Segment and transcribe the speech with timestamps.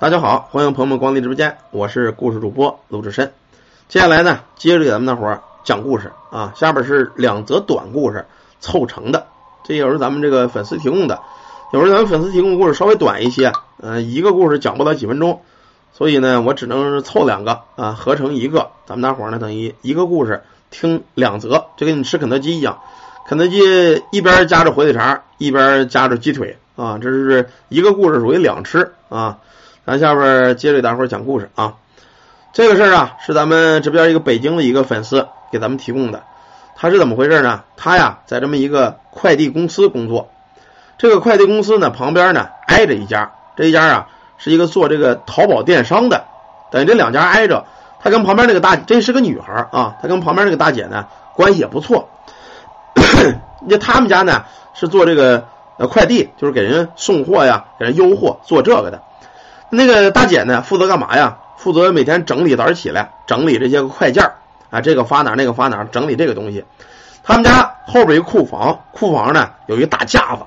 [0.00, 3.34] 大家好，欢迎朋友们光临直播间，我是故事主播鲁智深。
[3.86, 6.54] 接下来呢，接着给咱们大伙儿讲故事啊。
[6.56, 8.24] 下边是两则短故事
[8.60, 9.26] 凑成的，
[9.62, 11.20] 这也是咱们这个粉丝提供的。
[11.74, 13.52] 有时候咱们粉丝提供故事稍微短一些，
[13.82, 15.42] 嗯，一个故事讲不了几分钟，
[15.92, 18.70] 所以呢，我只能凑两个啊，合成一个。
[18.86, 22.78] 咱们大伙儿呢，等于一个故事听两则，就跟你吃肯德基一样，
[23.26, 23.60] 肯德基
[24.12, 29.40] 一边夹着火腿肠，一边夹着鸡腿啊，这是一个故事属于两吃啊。
[29.86, 31.74] 咱下边接着给大伙讲故事啊。
[32.52, 36.22] 这个事儿啊，是咱们这边一个北京的一个粉丝给咱们提供的。
[36.76, 37.62] 他是怎么回事呢？
[37.76, 40.28] 他呀，在这么一个快递公司工作。
[40.98, 46.24] 这个快递公司呢，旁边呢挨着一家，这一家啊是一个做这个淘宝电商的。
[46.70, 47.64] 等于这两家挨着，
[48.00, 52.08] 他跟旁边那个大，这是个女孩啊，他跟旁边那个大姐呢关系也不错。
[53.66, 55.46] 那他们家呢是做这个
[55.78, 59.02] 呃快递，就是给人送货呀，给人邮货，做这个的。
[59.70, 61.38] 那个大姐呢，负责干嘛呀？
[61.56, 64.32] 负责每天整理早上起来整理这些个快件
[64.70, 66.64] 啊，这个发哪那个发哪，整理这个东西。
[67.22, 70.42] 他们家后边一库房，库房呢有一大架子，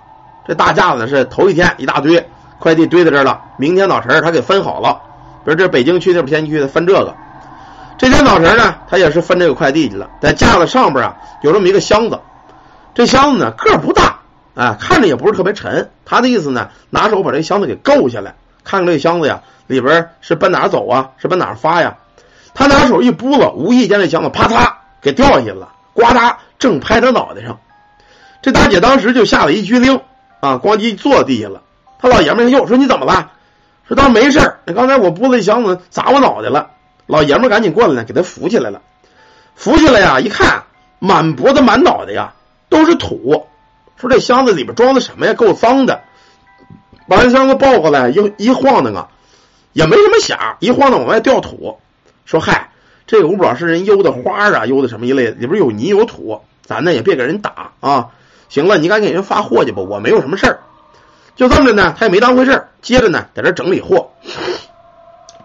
[0.48, 2.28] 这大架子是头一天一大堆
[2.60, 5.02] 快递堆在这儿了，明天早晨他给分好了。
[5.46, 7.14] 比如这北京区那边偏区的分这个，
[7.98, 10.10] 这天早晨呢，他也是分这个快递去了。
[10.20, 12.20] 在架子上边啊，有这么一个箱子，
[12.96, 14.20] 这箱子呢个儿不大，
[14.56, 15.92] 啊，看着也不是特别沉。
[16.06, 18.34] 他的意思呢，拿手把这箱子给够下来。
[18.64, 21.12] 看看这箱子呀，里边是奔哪走啊？
[21.18, 21.98] 是奔哪发呀？
[22.54, 27.60] 他拿手一拨了，无意间这箱子啪嚓给掉下去了，呱嗒正拍他脑袋上。
[28.42, 30.02] 这大姐当时就吓了一激灵
[30.40, 31.62] 啊，咣叽坐地下了。
[32.00, 33.32] 他老爷们又说你怎么了？
[33.88, 36.70] 说当没事那刚才我拨了一箱子砸我脑袋了。
[37.06, 38.82] 老爷们赶紧过来呢，给他扶起来了。
[39.56, 40.64] 扶起来呀，一看
[41.00, 42.34] 满脖子满脑袋呀
[42.70, 43.48] 都是土。
[43.98, 45.34] 说这箱子里边装的什么呀？
[45.34, 46.02] 够脏的。
[47.08, 49.10] 把这箱子抱过来，一一晃荡啊，
[49.74, 51.80] 也没什么响，一晃荡往外掉土。
[52.26, 52.72] 说嗨，
[53.06, 58.10] 这个我不知道是人邮的花啊，邮的什么一类，里边有泥有土，咱呢也别给人打啊。
[58.50, 60.60] 行了，你赶紧给人发货去吧，我没有什么事儿。
[61.36, 64.12] 就这么着呢，他也没当回事接着呢在这整理货。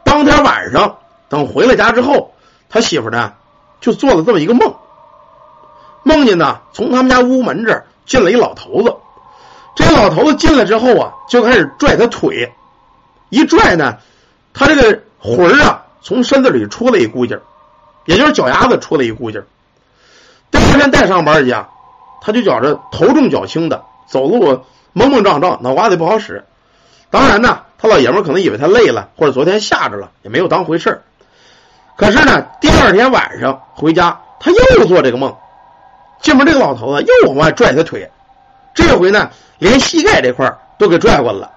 [0.05, 2.33] 当天晚上，等回了家之后，
[2.69, 3.33] 他媳妇呢
[3.81, 4.75] 就做了这么一个梦，
[6.03, 8.95] 梦见呢从他们家屋门这儿进了一老头子。
[9.79, 12.53] 这老头子进来之后啊，就开始拽他腿，
[13.29, 13.97] 一拽呢，
[14.53, 17.43] 他这个魂儿啊，从身子里出了一股劲儿，
[18.05, 19.47] 也就是脚丫子出了一股劲儿。
[20.51, 21.69] 第二天再上班去啊，
[22.21, 26.45] 他就觉着头重脚轻的，走路莽莽撞撞，脑瓜子不好使。
[27.09, 31.03] 当然呢，他老爷们可能以为他累了，或者昨天吓着了，也没有当回事儿。
[31.97, 35.37] 可是呢，第二天晚上回家，他又做这个梦，
[36.21, 38.11] 进门这个老头子又往外拽他腿，
[38.75, 39.31] 这回呢。
[39.59, 41.51] 连膝盖这块都给拽过来了。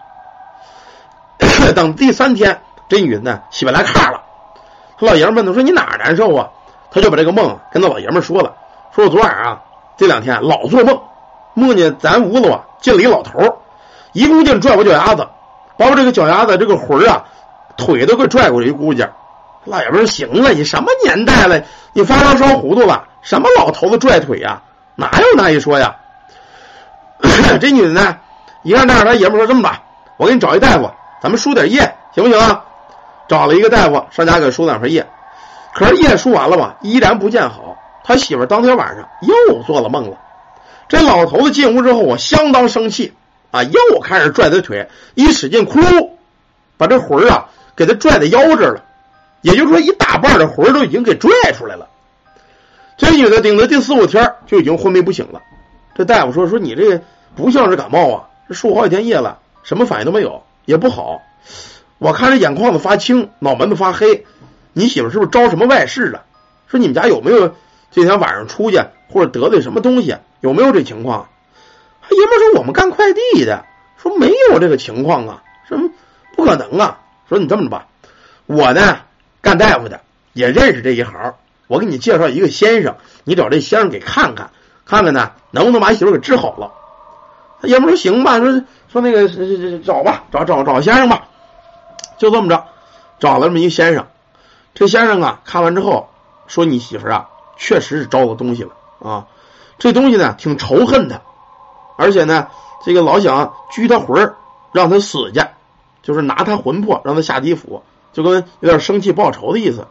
[1.73, 4.21] 等第三天，这女的呢起不来炕了。
[4.99, 6.49] 他老爷们问他说：“你哪难受啊？”
[6.91, 8.53] 他就把这个梦跟他老爷们说了
[8.93, 9.61] ：“说我昨晚啊，
[9.97, 10.99] 这两天老做梦，
[11.53, 13.59] 梦见咱屋子啊进了一老头，
[14.11, 15.27] 一股劲拽我脚丫子，
[15.77, 17.23] 把我这个脚丫子这个魂啊，
[17.77, 19.07] 腿都给拽过来一股劲。”
[19.65, 21.63] 老爷们说：“行了，你什么年代了？
[21.93, 23.07] 你发烧烧糊涂了？
[23.21, 24.61] 什么老头子拽腿呀？
[24.95, 25.95] 哪有那一说呀？”
[27.59, 28.17] 这女的呢，
[28.63, 29.83] 一看这样，他爷们说：“这么吧，
[30.17, 30.89] 我给你找一大夫，
[31.21, 31.79] 咱们输点液，
[32.13, 32.65] 行不行啊？”
[33.27, 35.07] 找了一个大夫上家给输两份液，
[35.73, 37.77] 可是液输完了吧，依然不见好。
[38.03, 40.17] 他媳妇当天晚上又做了梦了。
[40.89, 43.13] 这老头子进屋之后，我相当生气
[43.51, 45.79] 啊，又开始拽他腿，一使劲，哭，
[46.77, 48.83] 把这魂儿啊给他拽到腰这儿了。
[49.41, 51.87] 也就是说，一大半的魂都已经给拽出来了。
[52.97, 55.41] 这女的顶着第四五天就已经昏迷不醒了。
[56.01, 56.99] 这大夫说：“说你这
[57.35, 61.21] 不像是感冒啊，这输好几天液了，什么反应都没有，也不好。
[61.99, 64.25] 我看这眼眶子发青，脑门子发黑，
[64.73, 66.23] 你媳妇是不是招什么外事了？
[66.65, 67.53] 说你们家有没有
[67.91, 70.15] 这天晚上出去或者得罪什么东西？
[70.39, 71.29] 有没有这情况？”
[72.09, 73.63] 爷们说：“我们干快递的，
[74.01, 75.91] 说没有这个情况啊，什么
[76.35, 77.01] 不可能啊？
[77.29, 77.85] 说你这么着吧，
[78.47, 79.01] 我呢
[79.39, 80.01] 干大夫的，
[80.33, 81.35] 也认识这一行，
[81.67, 84.49] 我给你介绍一个先生，你找这先生给看看。”
[84.85, 86.71] 看看呢，能不能把媳妇给治好了？
[87.61, 89.29] 他爷们说行吧，说说那个
[89.79, 91.27] 找吧，找找找先生吧，
[92.17, 92.65] 就这么着，
[93.19, 94.07] 找了这么一个先生。
[94.73, 96.09] 这先生啊，看完之后
[96.47, 99.27] 说：“你媳妇啊，确实是招了东西了啊，
[99.77, 101.21] 这东西呢挺仇恨他，
[101.97, 102.47] 而且呢，
[102.83, 104.33] 这个老想拘他魂
[104.71, 105.41] 让他死去，
[106.01, 109.87] 就是拿他魂魄让他下地府，就跟有点生气报仇的意思。”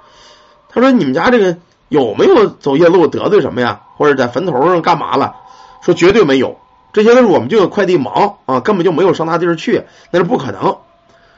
[0.69, 1.57] 他说：“你们家这个。”
[1.91, 3.81] 有没有走夜路得罪什么呀？
[3.97, 5.37] 或者在坟头上干嘛了？
[5.83, 6.57] 说绝对没有，
[6.93, 10.79] 这些都是我们这个快递忙啊，根本就没有上那地儿去，那是不可能。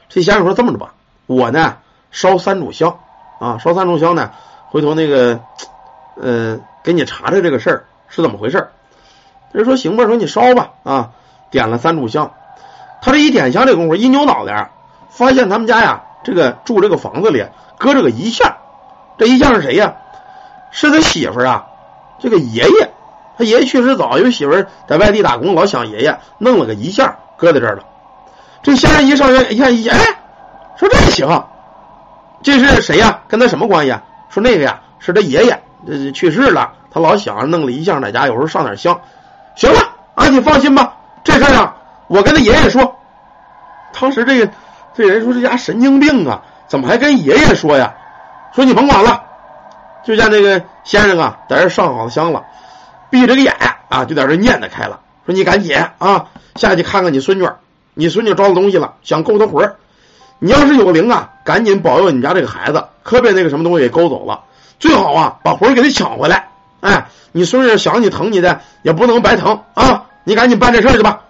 [0.09, 0.93] 这先生说这么着吧，
[1.25, 1.77] 我呢
[2.11, 2.99] 烧三炷香
[3.39, 4.31] 啊，烧三炷香呢，
[4.69, 5.39] 回头那个
[6.21, 8.69] 呃给你查查这个事儿是怎么回事。
[9.51, 11.11] 人说行吧，说你烧吧啊，
[11.49, 12.31] 点了三炷香。
[13.01, 14.71] 他这一点香这功夫一扭脑袋，
[15.09, 17.43] 发现他们家呀这个住这个房子里
[17.79, 18.57] 搁着个遗像，
[19.17, 19.95] 这遗像是谁呀？
[20.73, 21.65] 是他媳妇儿啊，
[22.19, 22.89] 这个爷爷。
[23.37, 27.83] 他爷爷去世早，有媳妇儿在外地打工，老想爷爷，弄了个遗像搁在这儿了。
[28.61, 29.99] 这先生一上院一看，哎，
[30.77, 31.45] 说这行，
[32.41, 33.21] 这是谁呀？
[33.27, 33.91] 跟他什么关系？
[33.91, 34.03] 啊？
[34.29, 38.99] 说那个呀，是他爷爷，这去世了，他老想着弄了遗像在家，有时候上点香。
[39.55, 39.79] 行了
[40.15, 41.75] 啊，你放心吧，这事啊，
[42.07, 42.95] 我跟他爷爷说。
[43.99, 44.51] 当时这个
[44.93, 47.93] 这人说这家神经病啊，怎么还跟爷爷说呀？
[48.53, 49.23] 说你甭管了，
[50.05, 52.43] 就像那个先生啊，在这上好香了。
[53.09, 53.55] 闭着个眼
[53.89, 57.47] 啊，就在这念叨开了，说你赶紧啊下去看看你孙女，
[57.93, 59.75] 你孙女招了东西了，想勾她魂儿，
[60.39, 64.45] 你要是有灵啊，赶紧保佑你家这个孩子，可别那个什么东西给勾走了，
[64.79, 66.49] 最好啊把魂儿给他抢回来。
[66.81, 71.21] 哎，你孙女想你疼你的，也不能白疼啊，你赶紧办这事儿去吧。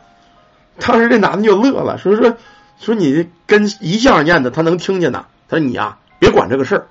[0.79, 2.37] 当时这男的就乐了，说说
[2.79, 5.25] 说你跟一向念的，他能听见呢。
[5.49, 6.87] 他说你呀，别管这个事儿，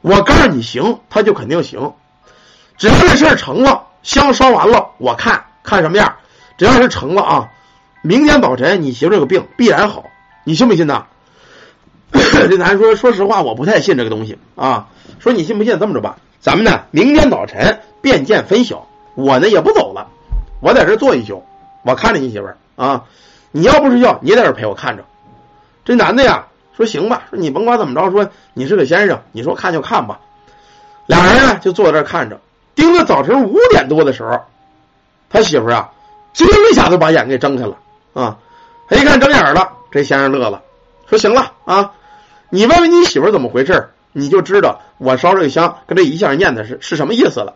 [0.00, 1.94] 我告诉你行，他就肯定行，
[2.78, 3.86] 只要这事儿成了。
[4.02, 6.16] 香烧完了，我看看什么样。
[6.56, 7.48] 只要是成了啊，
[8.02, 10.04] 明天早晨你媳妇这个病必然好，
[10.44, 11.04] 你信不信呢？
[12.12, 14.88] 这男说：“说实话，我不太信这个东西啊。”
[15.20, 15.78] 说你信不信？
[15.78, 18.86] 这么着吧，咱们呢明天早晨便见分晓。
[19.14, 20.08] 我呢也不走了，
[20.60, 21.44] 我在这坐一宿，
[21.82, 23.04] 我看着你媳妇儿啊。
[23.52, 25.04] 你要不睡觉，你也在这陪我看着。
[25.84, 26.46] 这男的呀
[26.80, 30.20] 说：“行吧。”说你甭管怎么着，说你是个先生，你说看就看吧。
[31.06, 32.40] 俩人呢就坐在这看着。
[32.74, 34.40] 盯着早晨五点多的时候，
[35.28, 35.90] 他媳妇啊，
[36.32, 37.76] 惊一下子把眼给睁开了
[38.14, 38.38] 啊！
[38.88, 40.62] 他一看睁眼了，这先生乐了，
[41.08, 41.92] 说：“行了啊，
[42.48, 47.54] 你问问你媳妇怎么回事，你就知道我烧这个香跟这一下念的是是什么意思了。”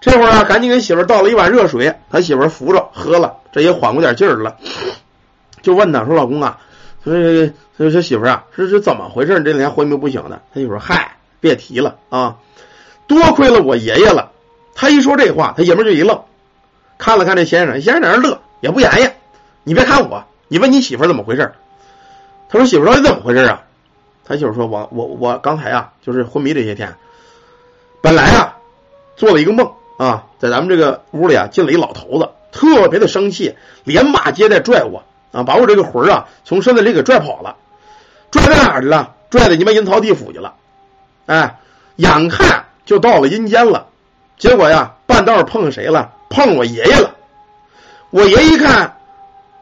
[0.00, 4.56] 这会儿啊，赶紧给媳妇倒了一碗热水，他媳妇扶着喝了，这也缓过点劲儿了，
[5.62, 6.60] 就问他说：“老公啊，
[7.04, 9.42] 说说说媳妇啊，这是怎么回事？
[9.42, 12.38] 这两天昏迷不醒的。”他媳妇说：“嗨，别提了啊。”
[13.08, 14.30] 多亏了我爷爷了，
[14.74, 16.22] 他一说这话，他爷们就一愣，
[16.96, 19.10] 看了看这先生，先生在那乐，也不言语。
[19.64, 21.52] 你别看我，你问你媳妇怎么回事？
[22.48, 23.64] 他说媳妇到底怎么回事啊？
[24.24, 26.94] 他媳妇说我我我刚才啊，就是昏迷这些天，
[28.00, 28.56] 本来啊
[29.16, 35.02] 做了一个梦啊，在咱们这个屋里啊进了一老头子，特别的生气，连骂街带拽我
[35.32, 37.56] 啊，把我这个魂啊从身子里给拽跑了，
[38.30, 39.14] 拽到哪儿去了？
[39.30, 40.54] 拽到你们阴曹地府去了。
[41.26, 41.58] 哎，
[41.96, 42.66] 眼看。
[42.84, 43.86] 就到了阴间了，
[44.36, 46.10] 结果呀，半道碰谁了？
[46.28, 47.14] 碰我爷爷了。
[48.10, 48.96] 我爷一看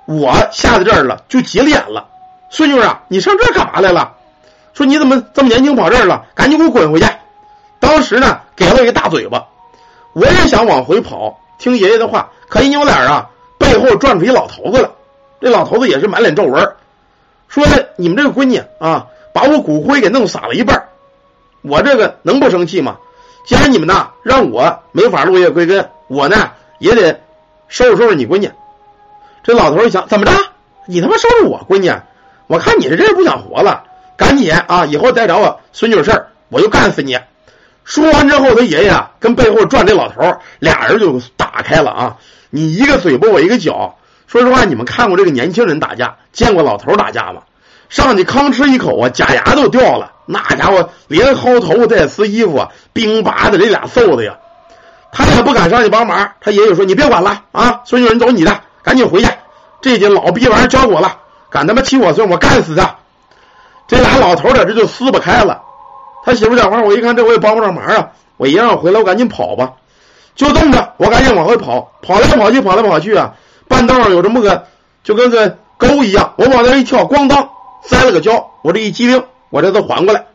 [0.06, 2.08] 我下在这儿了，就急了眼了。
[2.48, 4.14] 孙女啊，你上这儿干嘛来了？
[4.72, 6.24] 说你怎么这么年轻跑这儿了？
[6.34, 7.06] 赶紧给我滚回去！
[7.78, 9.46] 当时呢，给了我一个大嘴巴。
[10.14, 13.28] 我也想往回跑，听爷爷的话，可一扭脸啊，
[13.58, 14.90] 背后转出一老头子了。
[15.40, 16.74] 这老头子也是满脸皱纹，
[17.48, 17.64] 说
[17.96, 20.88] 你们这个闺女啊，把我骨灰给弄洒了一半，
[21.62, 22.98] 我这个能不生气吗？
[23.46, 27.20] 既然你们呐让我没法落叶归根，我呢也得
[27.68, 28.50] 收拾收拾你闺女。
[29.42, 30.32] 这老头一想，怎么着？
[30.86, 31.90] 你他妈收拾我闺女？
[32.46, 33.84] 我看你是真是不想活了，
[34.16, 34.84] 赶紧啊！
[34.84, 37.18] 以后再找我孙女的事儿，我就干死你！
[37.84, 42.16] 说完之后，他爷爷啊跟背后转这老头，俩人就打开了啊！
[42.50, 43.96] 你一个嘴巴，我一个脚。
[44.30, 47.42] 说实话，你们看过这个年轻人打架，见过老头打架吗？
[47.88, 50.12] 上去吭吃一口啊，假牙都掉了。
[50.24, 54.36] 那家伙连薅头发带撕衣服啊，冰拔的这俩揍的呀！
[55.10, 56.30] 他也不敢上去帮忙。
[56.40, 59.28] 他爷爷说：“你别管了啊，孙女人走你的，赶紧回去。
[59.80, 61.18] 这些老逼玩意儿交我了，
[61.50, 62.98] 敢他妈欺负我孙，我干死他！”
[63.88, 65.62] 这俩老头在这就撕不开了。
[66.24, 69.72] 他媳妇讲话，我一看这我也帮不上忙啊，我爷让我回来，我赶紧跑吧。
[70.36, 73.34] 就这么着，我赶紧往回跑，跑来跑去，跑来跑去啊！
[73.70, 74.66] 半道上有这么个，
[75.02, 77.48] 就跟个沟一样，我往那一跳，咣当
[77.88, 79.24] 栽了个跤，我这一激灵。
[79.52, 80.26] 我这都缓过来，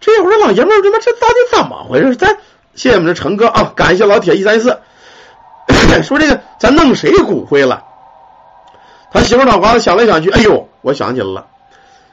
[0.00, 2.16] 这会儿老爷们儿他妈这到底怎么回事？
[2.16, 2.38] 咱
[2.74, 4.80] 谢谢我们的陈哥啊，感谢老铁一三四，
[6.02, 7.84] 说这个咱弄谁骨灰了？
[9.12, 11.48] 他媳妇脑瓜子想来想去，哎呦，我想起来了，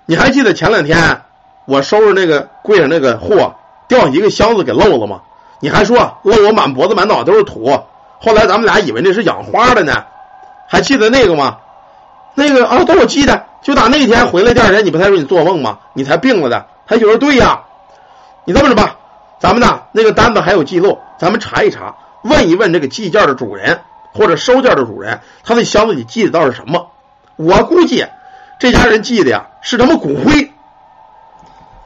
[0.06, 1.22] 你还记得前两天
[1.66, 3.56] 我收拾那个柜上那个货，
[3.88, 5.22] 掉一个箱子给漏了吗？
[5.62, 7.84] 你还说漏我满脖子满脑都是土，
[8.20, 10.06] 后来咱们俩以为那是养花的呢，
[10.68, 11.58] 还记得那个吗？
[12.36, 13.46] 那个啊，都我记得。
[13.62, 15.80] 就打那天回来，第二天你不才说你做梦吗？
[15.94, 16.66] 你才病了的。
[16.88, 17.64] 他就说对呀，
[18.46, 18.96] 你这么着吧，
[19.40, 23.82] 咱们呢那个单子还有记录，咱们查一查，问一问这个寄件的主人
[24.14, 26.90] 或者收件的主人，他那箱子里寄的到是什么？
[27.36, 28.06] 我估计
[28.60, 30.52] 这家人寄的呀是他妈骨灰。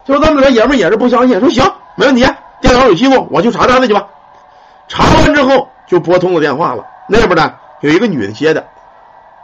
[0.05, 2.27] 就这么着爷们也是不相信，说行，没问题，
[2.61, 4.07] 电脑有记录，我去查单子去吧。
[4.87, 8.67] 查完之后就拨通了电话了，那边呢有一个女的接的，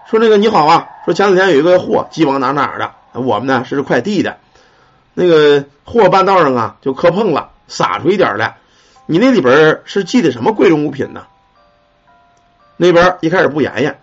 [0.10, 4.38] 说那个你好啊，说前两天有一个货寄往哪哪的，我们呢是快递的，
[5.14, 8.58] 那个货半道上啊就磕碰了，洒出一点来，
[9.06, 11.24] 你那里边是寄的什么贵重物品呢？
[12.78, 14.00] 那边一开始不言言，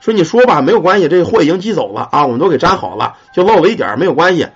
[0.00, 4.48] 说你说吧，没有关系，这货已经寄走了啊，我们都给粘好了，就漏了一点，没有关系。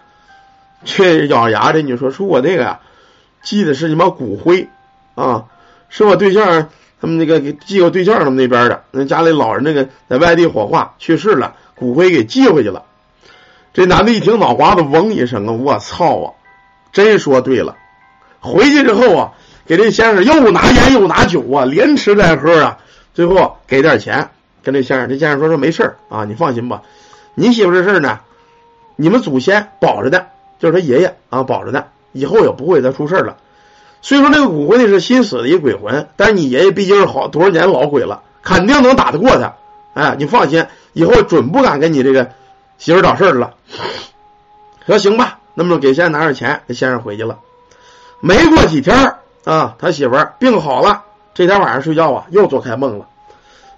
[0.85, 2.81] 这咬牙这你说，说我那个呀，
[3.43, 4.69] 寄的是你妈骨灰
[5.15, 5.45] 啊，
[5.89, 6.69] 是我对象
[7.01, 12.85] 他们那个给寄个对象他们那边的，那家里老人那个在外地火化去世了，骨灰给寄回去了。
[13.73, 16.33] 这男的一听，脑瓜子嗡一声啊，我操啊！
[16.93, 17.77] 真说对了，
[18.41, 19.33] 回去之后啊，
[19.65, 22.79] 给这先生又拿烟又拿酒啊，连吃带喝啊。
[23.15, 24.31] 最后给点钱，
[24.63, 26.83] 跟这先生，这先生说说没事啊，你放心吧，
[27.35, 28.21] 你媳妇这事呢，
[28.97, 30.27] 你们祖先保着的，
[30.59, 33.37] 就是他爷爷啊保着的，以后也不会再出事了。
[34.03, 39.55] 虽说那个骨灰呢是新死的一鬼魂，但是你爷爷毕竟是好多少年老鬼了，肯定能打得过他。
[39.95, 42.31] 哎，你放心，以后准不敢跟你这个
[42.79, 43.55] 媳妇找事儿了。
[44.87, 47.39] 说行吧，那么给先生拿点钱，这先生回去了。
[48.21, 51.05] 没过几天啊，他媳妇病好了。
[51.33, 53.07] 这天晚上睡觉啊，又做开梦了，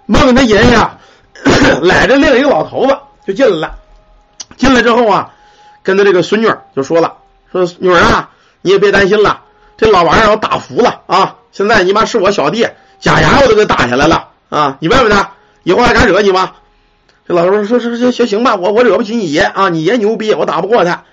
[0.05, 0.97] 梦见他爷爷啊，
[1.81, 3.75] 揽着另一个老头子就进来了。
[4.57, 5.33] 进来之后啊，
[5.81, 7.17] 跟他这个孙女就说了
[7.51, 8.29] ：“说女儿啊，
[8.61, 9.41] 你也别担心了，
[9.83, 11.35] 这老玩意儿我打服了啊！
[11.51, 12.65] 现在你妈是我小弟，
[13.01, 14.77] 假牙我都给打下来了啊！
[14.79, 15.31] 你问问他，
[15.63, 16.53] 以后还敢惹你吗？”
[17.27, 21.03] 这老头说：“说行行行吧，我我惹不起你爷啊，你爷牛逼，我打不过他。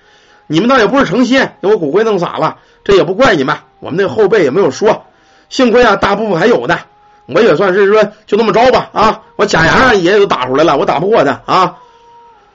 [0.47, 5.03] 你们倒也不是诚心，给我骨灰弄洒了，这也不怪你们，我们那后辈也没有说。”
[5.49, 6.79] 幸亏啊，大部分还有的，
[7.25, 9.19] 我也算是说就那么着吧啊！
[9.35, 11.75] 我假牙让爷爷都打出来了，我打不过他啊！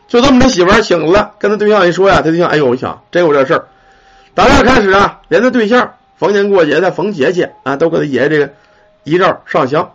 [0.08, 3.66] 就这么他媳妇醒了，跟他对象一说呀，他对象哎呦我想真有这事儿。
[4.34, 8.52] 打那开始啊，连他对象逢年过节的逢节气啊，都给他爷爷这个
[9.04, 9.92] 遗照上香。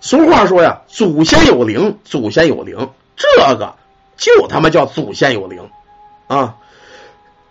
[0.00, 3.74] 俗话说呀，祖先有灵，祖先有灵，这个
[4.16, 5.68] 就他妈叫祖先有灵
[6.26, 6.56] 啊！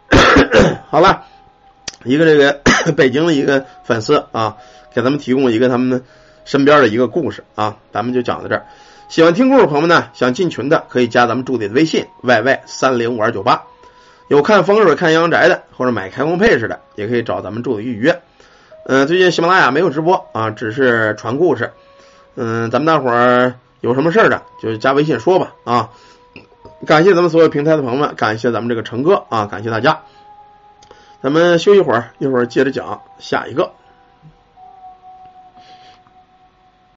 [0.89, 1.23] 好了，
[2.03, 2.61] 一个这个
[2.95, 4.57] 北京的一个粉丝啊。
[4.93, 6.03] 给咱们提供一个他们
[6.43, 8.65] 身边的一个故事啊，咱们就讲到这儿。
[9.09, 13.63] 喜欢听故事朋友们呢，想进群的可以加咱们助理的微信 yy 三零五二九八。
[14.27, 18.21] 有看风水、看阳宅的，或者买开工配饰的，也可以找咱们助理预约。
[18.85, 21.71] 嗯，最近喜马拉雅没有直播啊，只是传故事。
[22.35, 25.89] 嗯，咱们大伙儿有什么事儿的，就加微信说吧啊。
[26.85, 30.01] 感谢咱们所有平台的朋友们，感谢咱们这个成哥啊，感谢大家。
[31.23, 33.71] 咱们休息会儿，一会儿接着讲下一个。